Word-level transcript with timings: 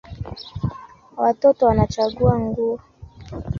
Watoto 1.17 1.65
wanachagua 1.65 2.35
nguo 2.39 2.79